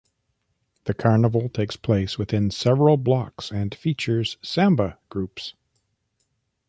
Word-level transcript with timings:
The 0.85 0.95
carnival 0.95 1.47
takes 1.47 1.75
place 1.75 2.17
within 2.17 2.49
several 2.49 2.97
blocks 2.97 3.51
and 3.51 3.75
features 3.75 4.37
samba 4.41 4.97
groups. 5.09 5.53